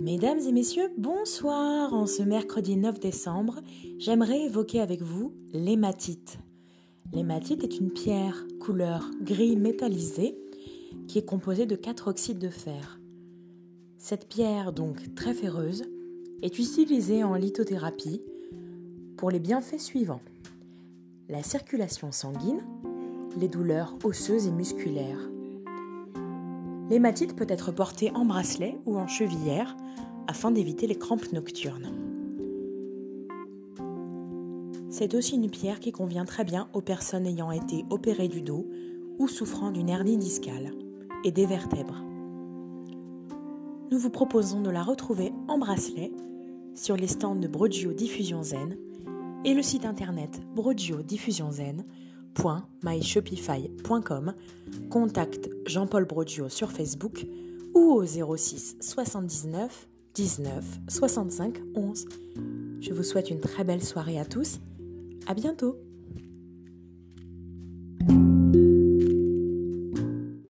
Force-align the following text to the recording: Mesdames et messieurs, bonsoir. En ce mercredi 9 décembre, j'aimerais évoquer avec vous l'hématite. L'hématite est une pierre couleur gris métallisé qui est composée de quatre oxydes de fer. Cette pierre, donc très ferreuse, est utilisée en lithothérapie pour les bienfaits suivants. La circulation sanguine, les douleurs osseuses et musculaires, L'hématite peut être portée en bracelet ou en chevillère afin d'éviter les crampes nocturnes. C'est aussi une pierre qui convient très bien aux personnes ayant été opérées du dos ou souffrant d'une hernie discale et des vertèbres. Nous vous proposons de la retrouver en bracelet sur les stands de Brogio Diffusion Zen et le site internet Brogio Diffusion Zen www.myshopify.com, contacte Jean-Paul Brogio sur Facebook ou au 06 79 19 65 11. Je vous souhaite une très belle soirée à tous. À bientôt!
Mesdames 0.00 0.38
et 0.38 0.52
messieurs, 0.52 0.92
bonsoir. 0.96 1.92
En 1.92 2.06
ce 2.06 2.22
mercredi 2.22 2.76
9 2.76 3.00
décembre, 3.00 3.58
j'aimerais 3.98 4.42
évoquer 4.42 4.80
avec 4.80 5.02
vous 5.02 5.34
l'hématite. 5.52 6.38
L'hématite 7.12 7.64
est 7.64 7.80
une 7.80 7.90
pierre 7.90 8.46
couleur 8.60 9.10
gris 9.20 9.56
métallisé 9.56 10.38
qui 11.08 11.18
est 11.18 11.24
composée 11.24 11.66
de 11.66 11.74
quatre 11.74 12.06
oxydes 12.06 12.38
de 12.38 12.48
fer. 12.48 13.00
Cette 13.98 14.28
pierre, 14.28 14.72
donc 14.72 15.16
très 15.16 15.34
ferreuse, 15.34 15.82
est 16.42 16.60
utilisée 16.60 17.24
en 17.24 17.34
lithothérapie 17.34 18.22
pour 19.16 19.32
les 19.32 19.40
bienfaits 19.40 19.80
suivants. 19.80 20.22
La 21.28 21.42
circulation 21.42 22.12
sanguine, 22.12 22.62
les 23.36 23.48
douleurs 23.48 23.98
osseuses 24.04 24.46
et 24.46 24.52
musculaires, 24.52 25.28
L'hématite 26.90 27.36
peut 27.36 27.46
être 27.48 27.70
portée 27.70 28.10
en 28.12 28.24
bracelet 28.24 28.78
ou 28.86 28.96
en 28.96 29.06
chevillère 29.06 29.76
afin 30.26 30.50
d'éviter 30.50 30.86
les 30.86 30.96
crampes 30.96 31.32
nocturnes. 31.32 31.92
C'est 34.88 35.14
aussi 35.14 35.36
une 35.36 35.50
pierre 35.50 35.80
qui 35.80 35.92
convient 35.92 36.24
très 36.24 36.44
bien 36.44 36.68
aux 36.72 36.80
personnes 36.80 37.26
ayant 37.26 37.50
été 37.50 37.84
opérées 37.90 38.28
du 38.28 38.40
dos 38.40 38.66
ou 39.18 39.28
souffrant 39.28 39.70
d'une 39.70 39.90
hernie 39.90 40.16
discale 40.16 40.72
et 41.24 41.30
des 41.30 41.44
vertèbres. 41.44 42.02
Nous 43.90 43.98
vous 43.98 44.10
proposons 44.10 44.62
de 44.62 44.70
la 44.70 44.82
retrouver 44.82 45.32
en 45.46 45.58
bracelet 45.58 46.12
sur 46.74 46.96
les 46.96 47.06
stands 47.06 47.34
de 47.34 47.48
Brogio 47.48 47.92
Diffusion 47.92 48.42
Zen 48.42 48.76
et 49.44 49.54
le 49.54 49.62
site 49.62 49.84
internet 49.84 50.40
Brogio 50.54 51.02
Diffusion 51.02 51.50
Zen 51.50 51.84
www.myshopify.com, 52.38 54.34
contacte 54.90 55.50
Jean-Paul 55.66 56.04
Brogio 56.04 56.48
sur 56.48 56.70
Facebook 56.70 57.26
ou 57.74 57.92
au 57.92 58.04
06 58.04 58.76
79 58.80 59.88
19 60.14 60.64
65 60.88 61.58
11. 61.74 62.06
Je 62.80 62.92
vous 62.92 63.02
souhaite 63.02 63.30
une 63.30 63.40
très 63.40 63.64
belle 63.64 63.84
soirée 63.84 64.18
à 64.18 64.24
tous. 64.24 64.60
À 65.26 65.34
bientôt! 65.34 65.76